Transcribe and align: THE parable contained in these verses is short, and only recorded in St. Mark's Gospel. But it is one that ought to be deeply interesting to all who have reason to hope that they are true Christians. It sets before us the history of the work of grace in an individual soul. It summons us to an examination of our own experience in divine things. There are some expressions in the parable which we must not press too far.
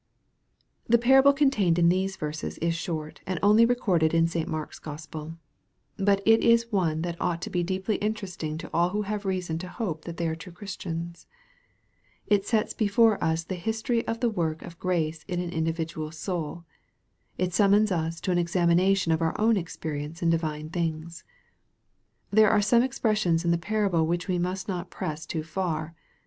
THE 0.89 0.97
parable 0.97 1.31
contained 1.31 1.77
in 1.77 1.89
these 1.89 2.15
verses 2.15 2.57
is 2.57 2.73
short, 2.73 3.21
and 3.27 3.37
only 3.43 3.67
recorded 3.67 4.15
in 4.15 4.25
St. 4.25 4.47
Mark's 4.49 4.79
Gospel. 4.79 5.35
But 5.97 6.23
it 6.25 6.43
is 6.43 6.71
one 6.71 7.03
that 7.03 7.21
ought 7.21 7.39
to 7.43 7.51
be 7.51 7.61
deeply 7.61 7.97
interesting 7.97 8.57
to 8.57 8.69
all 8.73 8.89
who 8.89 9.03
have 9.03 9.25
reason 9.25 9.59
to 9.59 9.67
hope 9.67 10.05
that 10.05 10.17
they 10.17 10.27
are 10.27 10.33
true 10.33 10.53
Christians. 10.53 11.27
It 12.25 12.47
sets 12.47 12.73
before 12.73 13.23
us 13.23 13.43
the 13.43 13.53
history 13.53 14.03
of 14.07 14.21
the 14.21 14.29
work 14.31 14.63
of 14.63 14.79
grace 14.79 15.23
in 15.27 15.39
an 15.39 15.51
individual 15.51 16.09
soul. 16.09 16.63
It 17.37 17.53
summons 17.53 17.91
us 17.91 18.19
to 18.21 18.31
an 18.31 18.39
examination 18.39 19.11
of 19.11 19.21
our 19.21 19.39
own 19.39 19.55
experience 19.55 20.23
in 20.23 20.31
divine 20.31 20.71
things. 20.71 21.23
There 22.31 22.49
are 22.49 22.59
some 22.59 22.81
expressions 22.81 23.45
in 23.45 23.51
the 23.51 23.57
parable 23.59 24.07
which 24.07 24.27
we 24.27 24.39
must 24.39 24.67
not 24.67 24.89
press 24.89 25.27
too 25.27 25.43
far. 25.43 25.93